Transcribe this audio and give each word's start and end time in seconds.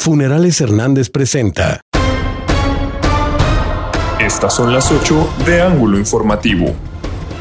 Funerales 0.00 0.60
Hernández 0.60 1.10
presenta. 1.10 1.80
Estas 4.20 4.54
son 4.54 4.72
las 4.72 4.92
8 4.92 5.28
de 5.44 5.60
Ángulo 5.60 5.98
Informativo. 5.98 6.72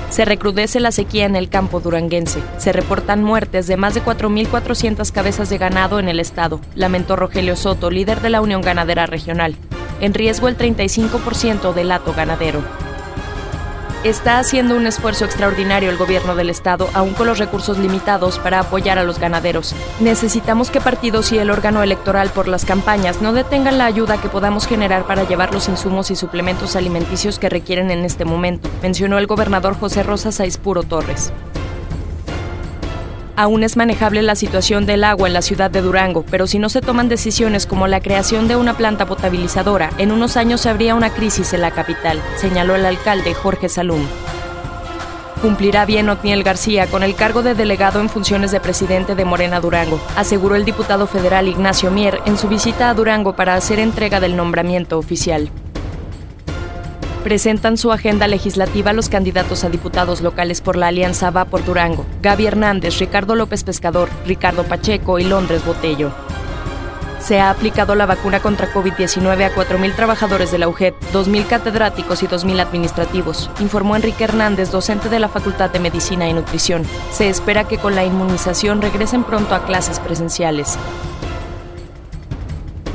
Se 0.09 0.25
recrudece 0.25 0.79
la 0.79 0.91
sequía 0.91 1.27
en 1.27 1.35
el 1.35 1.49
campo 1.49 1.81
duranguense. 1.81 2.41
Se 2.57 2.73
reportan 2.73 3.23
muertes 3.23 3.67
de 3.67 3.77
más 3.77 3.93
de 3.93 4.01
4.400 4.01 5.11
cabezas 5.11 5.51
de 5.51 5.59
ganado 5.59 5.99
en 5.99 6.09
el 6.09 6.19
estado, 6.19 6.59
lamentó 6.73 7.15
Rogelio 7.15 7.55
Soto, 7.55 7.91
líder 7.91 8.21
de 8.21 8.31
la 8.31 8.41
Unión 8.41 8.63
Ganadera 8.63 9.05
Regional. 9.05 9.55
En 10.01 10.15
riesgo 10.15 10.47
el 10.47 10.57
35% 10.57 11.75
del 11.75 11.91
hato 11.91 12.15
ganadero. 12.15 12.63
Está 14.07 14.39
haciendo 14.39 14.77
un 14.77 14.87
esfuerzo 14.87 15.25
extraordinario 15.25 15.89
el 15.89 15.97
gobierno 15.97 16.33
del 16.33 16.49
estado, 16.49 16.89
aún 16.93 17.13
con 17.13 17.27
los 17.27 17.39
recursos 17.39 17.77
limitados, 17.77 18.39
para 18.39 18.61
apoyar 18.61 18.97
a 18.97 19.03
los 19.03 19.19
ganaderos. 19.19 19.75
Necesitamos 19.99 20.71
que 20.71 20.79
partidos 20.79 21.33
y 21.33 21.39
el 21.39 21.49
órgano 21.49 21.83
electoral 21.83 22.29
por 22.29 22.47
las 22.47 22.63
campañas 22.63 23.21
no 23.21 23.33
detengan 23.33 23.77
la 23.77 23.83
ayuda 23.83 24.21
que 24.21 24.29
podamos 24.29 24.65
generar 24.65 25.05
para 25.05 25.27
llevar 25.27 25.53
los 25.53 25.67
insumos 25.67 26.09
y 26.09 26.15
suplementos 26.15 26.77
alimenticios 26.77 27.37
que 27.37 27.49
requieren 27.49 27.91
en 27.91 28.05
este 28.05 28.23
momento, 28.23 28.69
mencionó 28.81 29.17
el 29.17 29.27
gobernador 29.27 29.77
José 29.77 30.03
Rosa 30.03 30.31
Saispuro 30.31 30.83
Torres. 30.83 31.33
Aún 33.39 33.61
es 33.61 33.77
manejable 33.77 34.23
la 34.23 34.35
situación 34.35 34.87
del 34.87 35.03
agua 35.03 35.27
en 35.27 35.35
la 35.35 35.43
ciudad 35.43 35.69
de 35.69 35.83
Durango, 35.83 36.25
pero 36.31 36.47
si 36.47 36.57
no 36.57 36.69
se 36.69 36.81
toman 36.81 37.07
decisiones 37.07 37.67
como 37.67 37.85
la 37.85 37.99
creación 37.99 38.47
de 38.47 38.55
una 38.55 38.75
planta 38.75 39.05
potabilizadora, 39.05 39.91
en 39.99 40.11
unos 40.11 40.37
años 40.37 40.65
habría 40.65 40.95
una 40.95 41.13
crisis 41.13 41.53
en 41.53 41.61
la 41.61 41.69
capital, 41.69 42.19
señaló 42.37 42.73
el 42.73 42.83
alcalde 42.83 43.35
Jorge 43.35 43.69
Salum. 43.69 44.07
Cumplirá 45.39 45.85
bien 45.85 46.09
Otniel 46.09 46.41
García 46.41 46.87
con 46.87 47.03
el 47.03 47.13
cargo 47.13 47.43
de 47.43 47.53
delegado 47.53 48.01
en 48.01 48.09
funciones 48.09 48.49
de 48.49 48.59
presidente 48.59 49.13
de 49.13 49.23
Morena 49.23 49.59
Durango, 49.59 50.01
aseguró 50.15 50.55
el 50.55 50.65
diputado 50.65 51.05
federal 51.05 51.47
Ignacio 51.47 51.91
Mier 51.91 52.19
en 52.25 52.39
su 52.39 52.47
visita 52.47 52.89
a 52.89 52.95
Durango 52.95 53.35
para 53.35 53.53
hacer 53.53 53.77
entrega 53.77 54.19
del 54.19 54.35
nombramiento 54.35 54.97
oficial 54.97 55.51
presentan 57.27 57.75
su 57.75 57.91
agenda 57.91 58.25
legislativa 58.25 58.93
los 58.93 59.09
candidatos 59.09 59.65
a 59.65 59.69
diputados 59.69 60.21
locales 60.21 60.61
por 60.61 60.77
la 60.77 60.87
Alianza 60.87 61.29
Va 61.29 61.43
por 61.43 61.65
Durango, 61.65 62.05
Gaby 62.21 62.45
Hernández, 62.45 62.99
Ricardo 62.99 63.35
López 63.35 63.65
Pescador, 63.65 64.07
Ricardo 64.25 64.63
Pacheco 64.63 65.19
y 65.19 65.25
Londres 65.25 65.65
Botello. 65.65 66.13
Se 67.19 67.41
ha 67.41 67.49
aplicado 67.49 67.95
la 67.95 68.05
vacuna 68.05 68.39
contra 68.39 68.71
COVID-19 68.71 69.43
a 69.43 69.53
4.000 69.53 69.93
trabajadores 69.93 70.53
de 70.53 70.57
la 70.57 70.69
UGED, 70.69 70.93
2.000 71.11 71.47
catedráticos 71.47 72.23
y 72.23 72.27
2.000 72.27 72.61
administrativos, 72.61 73.49
informó 73.59 73.97
Enrique 73.97 74.23
Hernández, 74.23 74.71
docente 74.71 75.09
de 75.09 75.19
la 75.19 75.27
Facultad 75.27 75.69
de 75.69 75.81
Medicina 75.81 76.29
y 76.29 76.33
Nutrición. 76.33 76.83
Se 77.11 77.27
espera 77.27 77.67
que 77.67 77.77
con 77.77 77.93
la 77.93 78.05
inmunización 78.05 78.81
regresen 78.81 79.25
pronto 79.25 79.53
a 79.53 79.65
clases 79.65 79.99
presenciales 79.99 80.77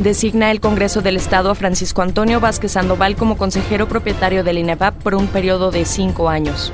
designa 0.02 0.50
el 0.50 0.60
Congreso 0.60 1.00
del 1.00 1.16
Estado 1.16 1.50
a 1.50 1.54
Francisco 1.54 2.02
Antonio 2.02 2.40
Vázquez 2.40 2.72
Sandoval 2.72 3.16
como 3.16 3.36
consejero 3.36 3.88
propietario 3.88 4.44
del 4.44 4.58
INEVAP 4.58 4.94
por 5.02 5.14
un 5.14 5.26
periodo 5.26 5.70
de 5.70 5.84
cinco 5.84 6.28
años. 6.28 6.72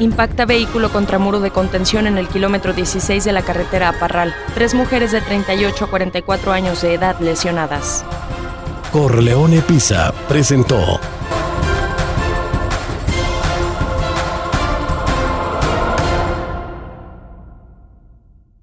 Impacta 0.00 0.44
vehículo 0.44 0.90
contra 0.90 1.18
muro 1.18 1.40
de 1.40 1.50
contención 1.50 2.06
en 2.06 2.18
el 2.18 2.26
kilómetro 2.26 2.72
16 2.72 3.24
de 3.24 3.32
la 3.32 3.42
carretera 3.42 3.90
a 3.90 3.92
Parral. 3.92 4.34
Tres 4.54 4.74
mujeres 4.74 5.12
de 5.12 5.20
38 5.20 5.84
a 5.84 5.90
44 5.90 6.52
años 6.52 6.82
de 6.82 6.94
edad 6.94 7.18
lesionadas. 7.20 8.04
Corleone 8.92 9.60
Pisa 9.60 10.12
presentó 10.28 11.00